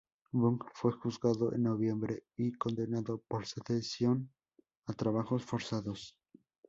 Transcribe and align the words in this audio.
Buck 0.33 0.71
fue 0.73 0.93
juzgado 0.93 1.53
en 1.53 1.61
noviembre 1.61 2.23
y 2.35 2.53
condenado 2.53 3.19
por 3.27 3.45
sedición 3.45 4.31
a 4.87 4.93
trabajos 4.93 5.43
forzados. 5.45 6.17